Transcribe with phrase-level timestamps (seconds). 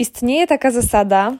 [0.00, 1.36] Istnieje taka zasada,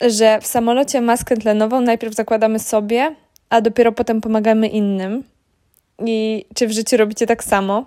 [0.00, 3.14] że w samolocie maskę tlenową najpierw zakładamy sobie,
[3.50, 5.24] a dopiero potem pomagamy innym.
[6.06, 7.86] I czy w życiu robicie tak samo?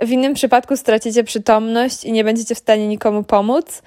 [0.00, 3.82] W innym przypadku stracicie przytomność i nie będziecie w stanie nikomu pomóc,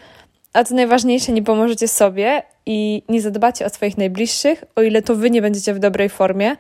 [0.54, 5.16] a co najważniejsze, nie pomożecie sobie i nie zadbacie o swoich najbliższych, o ile to
[5.16, 6.56] wy nie będziecie w dobrej formie.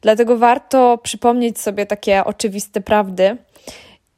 [0.00, 3.36] Dlatego warto przypomnieć sobie takie oczywiste prawdy.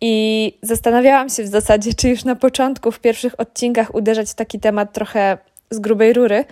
[0.01, 4.61] I zastanawiałam się w zasadzie, czy już na początku, w pierwszych odcinkach uderzać w taki
[4.61, 5.39] temat trochę
[5.71, 6.45] z grubej rury,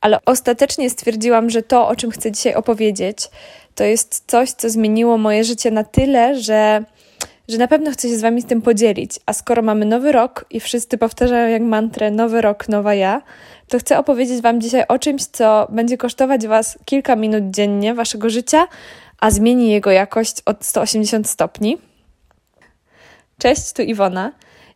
[0.00, 3.30] ale ostatecznie stwierdziłam, że to, o czym chcę dzisiaj opowiedzieć,
[3.74, 6.84] to jest coś, co zmieniło moje życie na tyle, że,
[7.48, 9.20] że na pewno chcę się z Wami z tym podzielić.
[9.26, 13.22] A skoro mamy nowy rok i wszyscy powtarzają jak mantrę nowy rok, nowa ja,
[13.68, 18.30] to chcę opowiedzieć Wam dzisiaj o czymś, co będzie kosztować Was kilka minut dziennie Waszego
[18.30, 18.66] życia,
[19.20, 21.78] a zmieni jego jakość od 180 stopni.
[23.38, 24.32] Cześć, tu Iwona.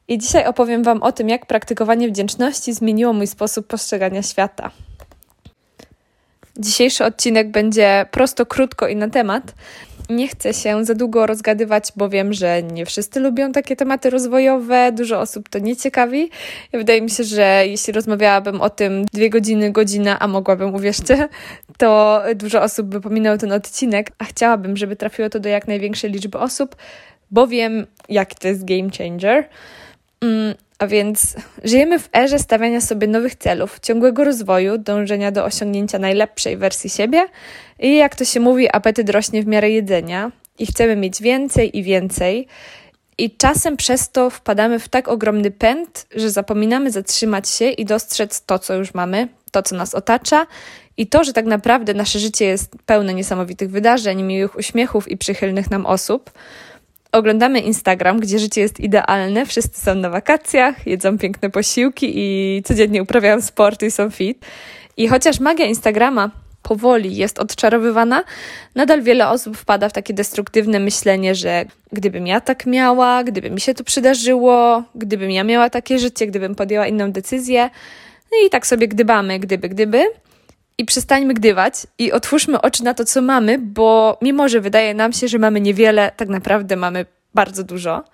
[0.09, 4.70] I dzisiaj opowiem Wam o tym, jak praktykowanie wdzięczności zmieniło mój sposób postrzegania świata.
[6.56, 9.55] Dzisiejszy odcinek będzie prosto, krótko i na temat.
[10.11, 14.92] Nie chcę się za długo rozgadywać, bo wiem, że nie wszyscy lubią takie tematy rozwojowe,
[14.92, 16.30] dużo osób to nie ciekawi.
[16.72, 21.28] Wydaje mi się, że jeśli rozmawiałabym o tym dwie godziny, godzina, a mogłabym, uwierzcie,
[21.78, 26.11] to dużo osób by pominęło ten odcinek, a chciałabym, żeby trafiło to do jak największej
[26.11, 26.77] liczby osób,
[27.31, 29.48] bo wiem, jak to jest game changer.
[30.20, 35.98] Mm, a więc żyjemy w erze stawiania sobie nowych celów, ciągłego rozwoju, dążenia do osiągnięcia
[35.98, 37.27] najlepszej wersji siebie
[37.78, 41.83] i jak to się mówi, apetyt rośnie w miarę jedzenia i chcemy mieć więcej i
[41.83, 42.47] więcej.
[43.19, 48.42] I czasem przez to wpadamy w tak ogromny pęd, że zapominamy zatrzymać się i dostrzec
[48.45, 50.47] to, co już mamy, to, co nas otacza
[50.97, 55.70] i to, że tak naprawdę nasze życie jest pełne niesamowitych wydarzeń, miłych uśmiechów i przychylnych
[55.70, 56.31] nam osób
[57.12, 63.02] oglądamy Instagram, gdzie życie jest idealne, wszyscy są na wakacjach, jedzą piękne posiłki i codziennie
[63.02, 64.47] uprawiają sport i są fit.
[64.97, 66.30] I chociaż magia Instagrama
[66.62, 68.25] powoli jest odczarowywana,
[68.75, 73.61] nadal wiele osób wpada w takie destruktywne myślenie, że gdybym ja tak miała, gdyby mi
[73.61, 77.70] się to przydarzyło, gdybym ja miała takie życie, gdybym podjęła inną decyzję.
[78.33, 80.06] No i tak sobie gdybamy, gdyby, gdyby
[80.79, 85.13] i przestańmy gdywać i otwórzmy oczy na to, co mamy, bo mimo, że wydaje nam
[85.13, 88.05] się, że mamy niewiele, tak naprawdę mamy bardzo dużo.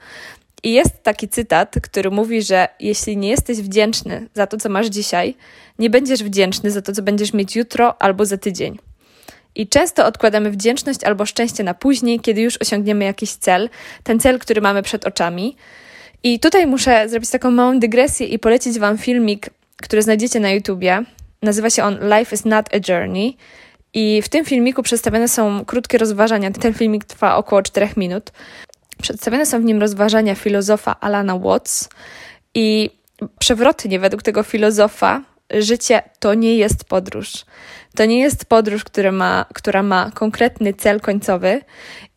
[0.62, 4.86] I jest taki cytat, który mówi, że jeśli nie jesteś wdzięczny za to, co masz
[4.86, 5.34] dzisiaj,
[5.78, 8.78] nie będziesz wdzięczny za to, co będziesz mieć jutro albo za tydzień.
[9.54, 13.68] I często odkładamy wdzięczność albo szczęście na później, kiedy już osiągniemy jakiś cel,
[14.02, 15.56] ten cel, który mamy przed oczami.
[16.22, 21.04] I tutaj muszę zrobić taką małą dygresję i polecić Wam filmik, który znajdziecie na YouTubie.
[21.42, 23.36] Nazywa się on Life is not a journey.
[23.94, 26.50] I w tym filmiku przedstawione są krótkie rozważania.
[26.50, 28.32] Ten filmik trwa około 4 minut.
[29.02, 31.88] Przedstawione są w nim rozważania filozofa Alana Watts.
[32.54, 32.90] I
[33.38, 37.32] przewrotnie, według tego filozofa, życie to nie jest podróż.
[37.94, 41.60] To nie jest podróż, która ma, która ma konkretny cel końcowy,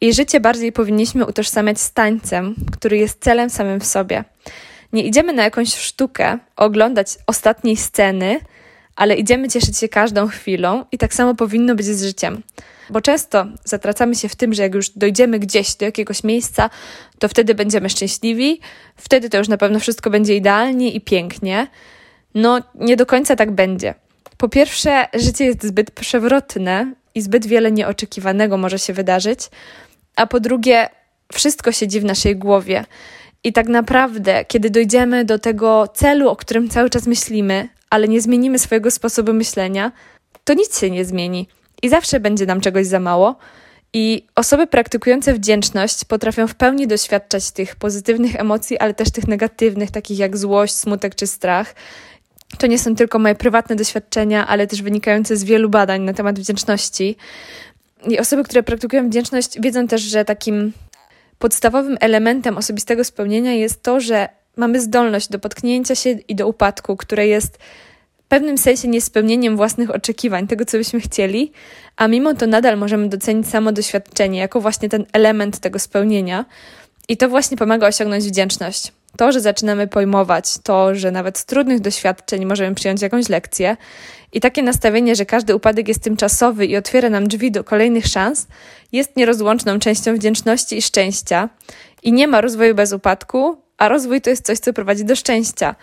[0.01, 4.23] i życie bardziej powinniśmy utożsamiać z tańcem, który jest celem samym w sobie.
[4.93, 8.39] Nie idziemy na jakąś sztukę oglądać ostatniej sceny,
[8.99, 12.43] ale idziemy cieszyć się każdą chwilą i tak samo powinno być z życiem.
[12.89, 16.69] Bo często zatracamy się w tym, że jak już dojdziemy gdzieś do jakiegoś miejsca,
[17.19, 18.59] to wtedy będziemy szczęśliwi,
[18.95, 21.67] wtedy to już na pewno wszystko będzie idealnie i pięknie.
[22.35, 23.93] No, nie do końca tak będzie.
[24.37, 29.39] Po pierwsze, życie jest zbyt przewrotne i zbyt wiele nieoczekiwanego może się wydarzyć,
[30.15, 30.89] a po drugie,
[31.33, 32.85] wszystko siedzi w naszej głowie.
[33.43, 38.21] I tak naprawdę, kiedy dojdziemy do tego celu, o którym cały czas myślimy, ale nie
[38.21, 39.91] zmienimy swojego sposobu myślenia,
[40.43, 41.47] to nic się nie zmieni
[41.81, 43.35] i zawsze będzie nam czegoś za mało.
[43.93, 49.91] I osoby praktykujące wdzięczność potrafią w pełni doświadczać tych pozytywnych emocji, ale też tych negatywnych,
[49.91, 51.75] takich jak złość, smutek czy strach.
[52.57, 56.39] To nie są tylko moje prywatne doświadczenia, ale też wynikające z wielu badań na temat
[56.39, 57.15] wdzięczności.
[58.07, 60.73] I osoby, które praktykują wdzięczność, wiedzą też, że takim
[61.39, 66.97] podstawowym elementem osobistego spełnienia jest to, że mamy zdolność do potknięcia się i do upadku,
[66.97, 67.57] które jest
[68.29, 71.51] pewnym sensie niespełnieniem własnych oczekiwań, tego co byśmy chcieli,
[71.97, 76.45] a mimo to nadal możemy docenić samo doświadczenie jako właśnie ten element tego spełnienia.
[77.07, 78.91] I to właśnie pomaga osiągnąć wdzięczność.
[79.17, 83.77] To, że zaczynamy pojmować, to, że nawet z trudnych doświadczeń możemy przyjąć jakąś lekcję
[84.33, 88.47] i takie nastawienie, że każdy upadek jest tymczasowy i otwiera nam drzwi do kolejnych szans,
[88.91, 91.49] jest nierozłączną częścią wdzięczności i szczęścia.
[92.03, 95.75] I nie ma rozwoju bez upadku, a rozwój to jest coś, co prowadzi do szczęścia.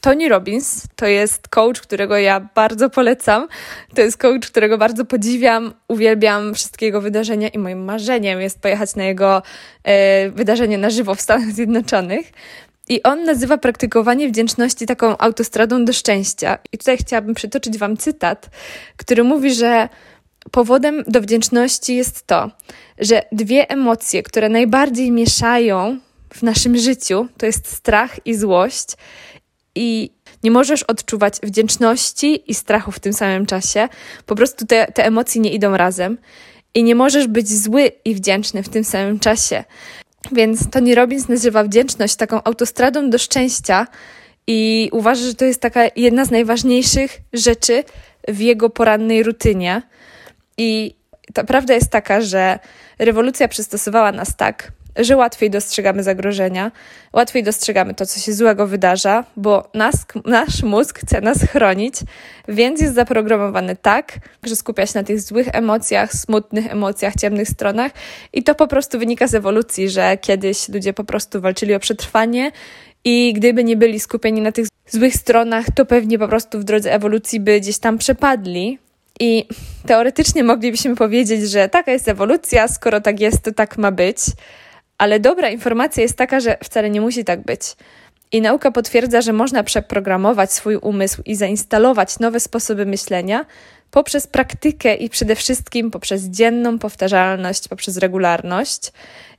[0.00, 3.48] Tony Robbins to jest coach, którego ja bardzo polecam.
[3.94, 8.96] To jest coach, którego bardzo podziwiam, uwielbiam wszystkie jego wydarzenia i moim marzeniem jest pojechać
[8.96, 9.42] na jego
[9.84, 12.32] e, wydarzenie na żywo w Stanach Zjednoczonych.
[12.88, 16.58] I on nazywa praktykowanie wdzięczności taką autostradą do szczęścia.
[16.72, 18.50] I tutaj chciałabym przytoczyć Wam cytat,
[18.96, 19.88] który mówi, że
[20.50, 22.50] powodem do wdzięczności jest to,
[22.98, 25.98] że dwie emocje, które najbardziej mieszają
[26.34, 28.86] w naszym życiu, to jest strach i złość.
[29.74, 30.10] I
[30.42, 33.88] nie możesz odczuwać wdzięczności i strachu w tym samym czasie.
[34.26, 36.18] Po prostu te, te emocje nie idą razem.
[36.74, 39.64] I nie możesz być zły i wdzięczny w tym samym czasie.
[40.32, 43.86] Więc Tony Robbins nazywa wdzięczność taką autostradą do szczęścia
[44.46, 47.84] i uważa, że to jest taka jedna z najważniejszych rzeczy
[48.28, 49.82] w jego porannej rutynie.
[50.58, 50.94] I
[51.34, 52.58] ta prawda jest taka, że
[52.98, 56.72] rewolucja przystosowała nas tak, że łatwiej dostrzegamy zagrożenia,
[57.12, 61.94] łatwiej dostrzegamy to, co się złego wydarza, bo nas, nasz mózg chce nas chronić,
[62.48, 67.92] więc jest zaprogramowany tak, że skupia się na tych złych emocjach, smutnych emocjach, ciemnych stronach
[68.32, 72.52] i to po prostu wynika z ewolucji, że kiedyś ludzie po prostu walczyli o przetrwanie
[73.04, 76.92] i gdyby nie byli skupieni na tych złych stronach, to pewnie po prostu w drodze
[76.92, 78.78] ewolucji by gdzieś tam przepadli.
[79.20, 79.48] I
[79.86, 84.18] teoretycznie moglibyśmy powiedzieć, że taka jest ewolucja, skoro tak jest, to tak ma być.
[85.00, 87.60] Ale dobra informacja jest taka, że wcale nie musi tak być.
[88.32, 93.46] I nauka potwierdza, że można przeprogramować swój umysł i zainstalować nowe sposoby myślenia
[93.90, 98.92] poprzez praktykę i przede wszystkim poprzez dzienną powtarzalność, poprzez regularność.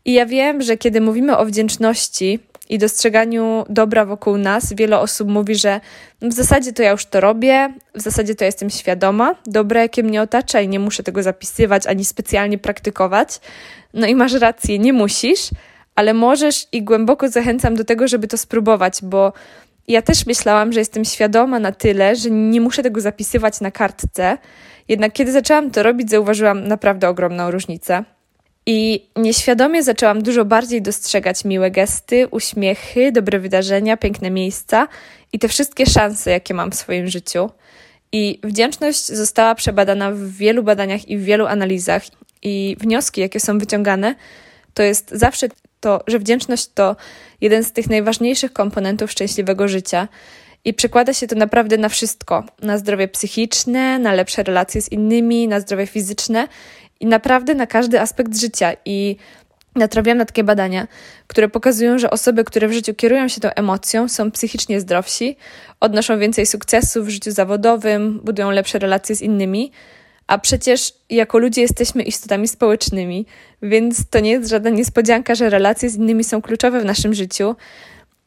[0.06, 2.40] I ja wiem, że kiedy mówimy o wdzięczności
[2.72, 5.80] i dostrzeganiu dobra wokół nas, wiele osób mówi, że
[6.22, 10.22] w zasadzie to ja już to robię, w zasadzie to jestem świadoma dobra, jakie mnie
[10.22, 13.40] otacza i nie muszę tego zapisywać ani specjalnie praktykować.
[13.94, 15.50] No i masz rację, nie musisz,
[15.96, 19.34] ale możesz i głęboko zachęcam do tego, żeby to spróbować, bo
[19.88, 24.38] ja też myślałam, że jestem świadoma na tyle, że nie muszę tego zapisywać na kartce.
[24.88, 28.04] Jednak kiedy zaczęłam to robić, zauważyłam naprawdę ogromną różnicę.
[28.66, 34.88] I nieświadomie zaczęłam dużo bardziej dostrzegać miłe gesty, uśmiechy, dobre wydarzenia, piękne miejsca
[35.34, 37.50] i te wszystkie szanse, jakie mam w swoim życiu.
[38.12, 42.04] I wdzięczność została przebadana w wielu badaniach i w wielu analizach,
[42.42, 44.16] i wnioski, jakie są wyciągane,
[44.74, 45.48] to jest zawsze
[45.80, 46.96] to, że wdzięczność to
[47.42, 50.08] jeden z tych najważniejszych komponentów szczęśliwego życia.
[50.66, 55.48] I przekłada się to naprawdę na wszystko: na zdrowie psychiczne, na lepsze relacje z innymi,
[55.48, 56.48] na zdrowie fizyczne
[57.02, 58.72] i naprawdę na każdy aspekt życia.
[58.86, 59.16] I
[59.76, 60.88] natrafiłam na takie badania,
[61.28, 65.38] które pokazują, że osoby, które w życiu kierują się tą emocją, są psychicznie zdrowsi,
[65.80, 69.72] odnoszą więcej sukcesów w życiu zawodowym, budują lepsze relacje z innymi.
[70.28, 73.26] A przecież jako ludzie jesteśmy istotami społecznymi,
[73.62, 77.56] więc to nie jest żadna niespodzianka, że relacje z innymi są kluczowe w naszym życiu.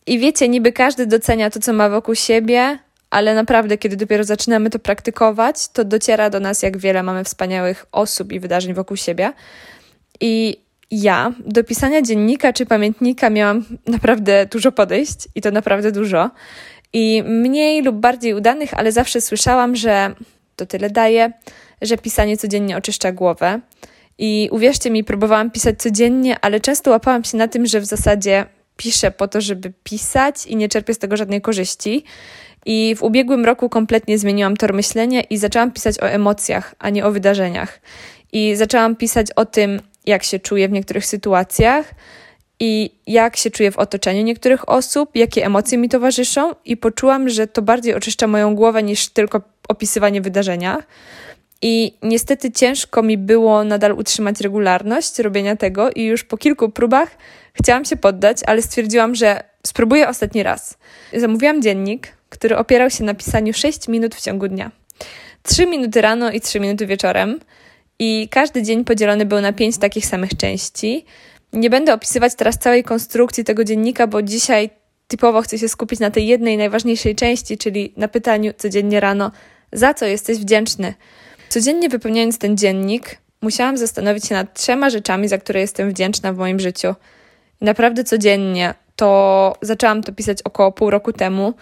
[0.06, 2.78] I wiecie, niby każdy docenia to, co ma wokół siebie,
[3.14, 7.86] ale naprawdę, kiedy dopiero zaczynamy to praktykować, to dociera do nas, jak wiele mamy wspaniałych
[7.92, 9.32] osób i wydarzeń wokół siebie.
[10.20, 10.56] I
[10.90, 16.30] ja do pisania dziennika czy pamiętnika miałam naprawdę dużo podejść i to naprawdę dużo.
[16.92, 20.14] I mniej lub bardziej udanych, ale zawsze słyszałam, że
[20.56, 21.32] to tyle daje,
[21.82, 23.60] że pisanie codziennie oczyszcza głowę.
[24.18, 28.46] I uwierzcie mi, próbowałam pisać codziennie, ale często łapałam się na tym, że w zasadzie
[28.76, 32.04] piszę po to, żeby pisać i nie czerpię z tego żadnej korzyści.
[32.66, 37.06] I w ubiegłym roku kompletnie zmieniłam tor myślenia i zaczęłam pisać o emocjach, a nie
[37.06, 37.80] o wydarzeniach.
[38.32, 41.94] I zaczęłam pisać o tym, jak się czuję w niektórych sytuacjach
[42.60, 47.46] i jak się czuję w otoczeniu niektórych osób, jakie emocje mi towarzyszą, i poczułam, że
[47.46, 50.82] to bardziej oczyszcza moją głowę niż tylko opisywanie wydarzenia.
[51.66, 57.16] I niestety ciężko mi było nadal utrzymać regularność robienia tego, i już po kilku próbach
[57.54, 60.78] chciałam się poddać, ale stwierdziłam, że spróbuję ostatni raz.
[61.16, 64.70] Zamówiłam dziennik, który opierał się na pisaniu 6 minut w ciągu dnia.
[65.42, 67.40] 3 minuty rano i 3 minuty wieczorem.
[67.98, 71.04] I każdy dzień podzielony był na 5 takich samych części.
[71.52, 74.70] Nie będę opisywać teraz całej konstrukcji tego dziennika, bo dzisiaj
[75.08, 79.30] typowo chcę się skupić na tej jednej najważniejszej części, czyli na pytaniu codziennie rano,
[79.72, 80.94] za co jesteś wdzięczny.
[81.54, 86.36] Codziennie wypełniając ten dziennik, musiałam zastanowić się nad trzema rzeczami, za które jestem wdzięczna w
[86.36, 86.94] moim życiu.
[87.60, 91.54] I naprawdę codziennie to zaczęłam to pisać około pół roku temu.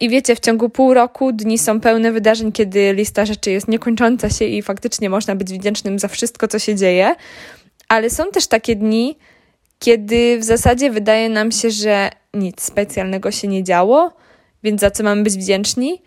[0.00, 4.30] I wiecie, w ciągu pół roku dni są pełne wydarzeń, kiedy lista rzeczy jest niekończąca
[4.30, 7.14] się i faktycznie można być wdzięcznym za wszystko, co się dzieje.
[7.88, 9.18] Ale są też takie dni,
[9.78, 14.12] kiedy w zasadzie wydaje nam się, że nic specjalnego się nie działo,
[14.62, 16.02] więc za co mamy być wdzięczni?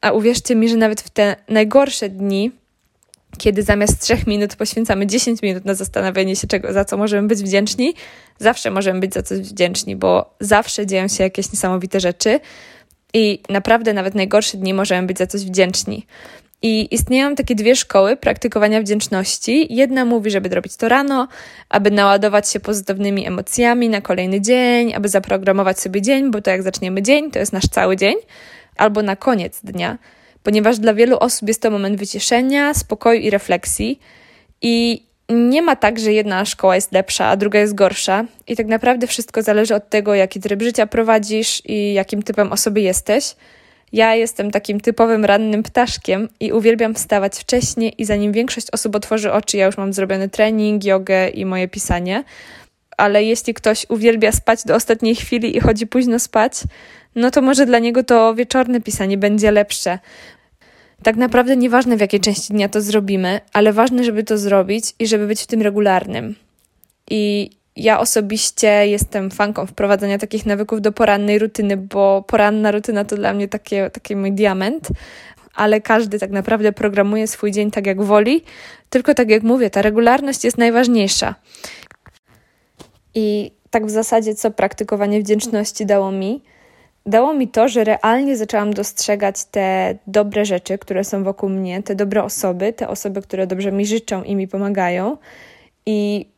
[0.00, 2.52] A uwierzcie mi, że nawet w te najgorsze dni,
[3.38, 7.38] kiedy zamiast 3 minut poświęcamy 10 minut na zastanawianie się, czego, za co możemy być
[7.38, 7.94] wdzięczni,
[8.38, 12.40] zawsze możemy być za coś wdzięczni, bo zawsze dzieją się jakieś niesamowite rzeczy
[13.14, 16.06] i naprawdę nawet najgorsze dni możemy być za coś wdzięczni.
[16.62, 19.74] I istnieją takie dwie szkoły praktykowania wdzięczności.
[19.74, 21.28] Jedna mówi, żeby robić to rano,
[21.68, 26.62] aby naładować się pozytywnymi emocjami na kolejny dzień, aby zaprogramować sobie dzień, bo to jak
[26.62, 28.16] zaczniemy dzień, to jest nasz cały dzień,
[28.76, 29.98] albo na koniec dnia,
[30.42, 34.00] ponieważ dla wielu osób jest to moment wyciszenia, spokoju i refleksji.
[34.62, 38.24] I nie ma tak, że jedna szkoła jest lepsza, a druga jest gorsza.
[38.46, 42.80] I tak naprawdę wszystko zależy od tego, jaki tryb życia prowadzisz i jakim typem osoby
[42.80, 43.34] jesteś.
[43.92, 49.32] Ja jestem takim typowym rannym ptaszkiem i uwielbiam wstawać wcześnie i zanim większość osób otworzy
[49.32, 52.24] oczy, ja już mam zrobiony trening, jogę i moje pisanie.
[52.98, 56.52] Ale jeśli ktoś uwielbia spać do ostatniej chwili i chodzi późno spać,
[57.14, 59.98] no to może dla niego to wieczorne pisanie będzie lepsze.
[61.02, 65.06] Tak naprawdę nieważne w jakiej części dnia to zrobimy, ale ważne, żeby to zrobić i
[65.06, 66.34] żeby być w tym regularnym.
[67.10, 73.16] I ja osobiście jestem fanką wprowadzania takich nawyków do porannej rutyny, bo poranna rutyna to
[73.16, 74.88] dla mnie takie, taki mój diament,
[75.54, 78.44] ale każdy tak naprawdę programuje swój dzień tak jak woli.
[78.90, 81.34] Tylko tak jak mówię, ta regularność jest najważniejsza.
[83.18, 86.42] I tak w zasadzie, co praktykowanie wdzięczności dało mi?
[87.06, 91.94] Dało mi to, że realnie zaczęłam dostrzegać te dobre rzeczy, które są wokół mnie, te
[91.94, 95.16] dobre osoby, te osoby, które dobrze mi życzą i mi pomagają.
[95.86, 96.28] I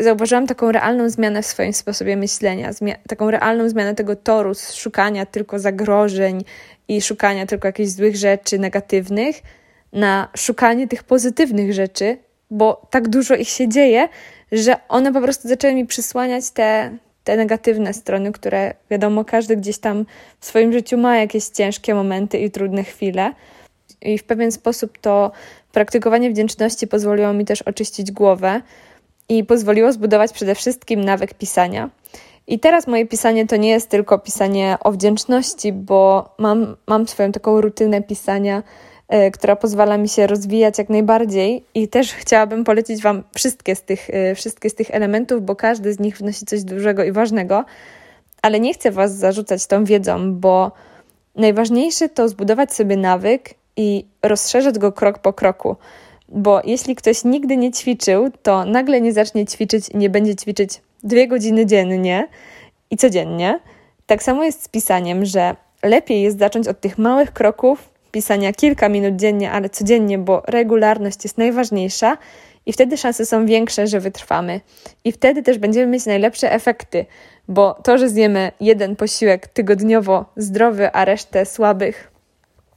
[0.00, 2.70] zauważyłam taką realną zmianę w swoim sposobie myślenia,
[3.08, 6.44] taką realną zmianę tego toru z szukania tylko zagrożeń
[6.88, 9.42] i szukania tylko jakichś złych rzeczy, negatywnych,
[9.92, 12.18] na szukanie tych pozytywnych rzeczy,
[12.50, 14.08] bo tak dużo ich się dzieje,
[14.54, 19.78] że one po prostu zaczęły mi przysłaniać te, te negatywne strony, które wiadomo, każdy gdzieś
[19.78, 20.06] tam
[20.40, 23.32] w swoim życiu ma jakieś ciężkie momenty i trudne chwile.
[24.02, 25.32] I w pewien sposób to
[25.72, 28.60] praktykowanie wdzięczności pozwoliło mi też oczyścić głowę,
[29.28, 31.90] i pozwoliło zbudować przede wszystkim nawyk pisania.
[32.46, 37.32] I teraz moje pisanie to nie jest tylko pisanie o wdzięczności, bo mam, mam swoją
[37.32, 38.62] taką rutynę pisania,
[39.32, 44.10] która pozwala mi się rozwijać jak najbardziej i też chciałabym polecić Wam wszystkie z, tych,
[44.10, 47.64] y, wszystkie z tych elementów, bo każdy z nich wnosi coś dużego i ważnego,
[48.42, 50.72] ale nie chcę Was zarzucać tą wiedzą, bo
[51.36, 55.76] najważniejsze to zbudować sobie nawyk i rozszerzać go krok po kroku.
[56.28, 60.80] Bo jeśli ktoś nigdy nie ćwiczył, to nagle nie zacznie ćwiczyć i nie będzie ćwiczyć
[61.02, 62.28] dwie godziny dziennie
[62.90, 63.60] i codziennie.
[64.06, 68.88] Tak samo jest z pisaniem, że lepiej jest zacząć od tych małych kroków, pisania kilka
[68.88, 72.18] minut dziennie, ale codziennie, bo regularność jest najważniejsza
[72.66, 74.60] i wtedy szanse są większe, że wytrwamy.
[75.04, 77.06] I wtedy też będziemy mieć najlepsze efekty,
[77.48, 82.10] bo to, że zjemy jeden posiłek tygodniowo zdrowy, a resztę słabych,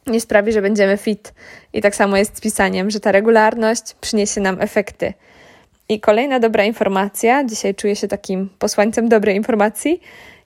[0.07, 1.33] nie sprawi, że będziemy fit.
[1.73, 5.13] I tak samo jest z pisaniem, że ta regularność przyniesie nam efekty.
[5.89, 10.01] I kolejna dobra informacja, dzisiaj czuję się takim posłańcem dobrej informacji,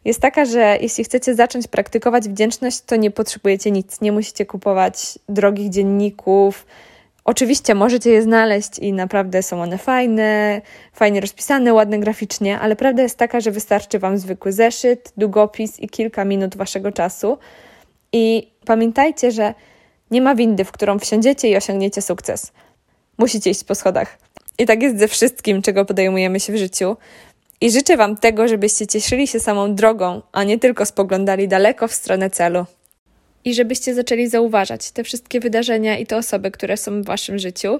[0.05, 4.01] jest taka, że jeśli chcecie zacząć praktykować wdzięczność, to nie potrzebujecie nic.
[4.01, 6.65] Nie musicie kupować drogich dzienników.
[7.25, 10.62] Oczywiście możecie je znaleźć i naprawdę są one fajne,
[10.93, 15.89] fajnie rozpisane, ładne graficznie, ale prawda jest taka, że wystarczy Wam zwykły zeszyt, długopis i
[15.89, 17.38] kilka minut Waszego czasu
[18.13, 19.53] i pamiętajcie, że
[20.12, 22.51] nie ma windy, w którą wsiądziecie i osiągniecie sukces.
[23.17, 24.17] Musicie iść po schodach.
[24.60, 26.98] I tak jest ze wszystkim, czego podejmujemy się w życiu.
[27.61, 31.93] I życzę Wam tego, żebyście cieszyli się samą drogą, a nie tylko spoglądali daleko w
[31.93, 32.65] stronę celu.
[33.45, 37.79] I żebyście zaczęli zauważać te wszystkie wydarzenia i te osoby, które są w Waszym życiu.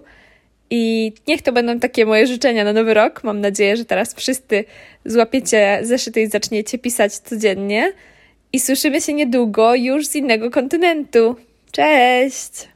[0.69, 3.23] I niech to będą takie moje życzenia na nowy rok.
[3.23, 4.65] Mam nadzieję, że teraz wszyscy
[5.05, 7.93] złapiecie zeszyty i zaczniecie pisać codziennie
[8.53, 11.35] i słyszymy się niedługo już z innego kontynentu.
[11.71, 12.71] Cześć!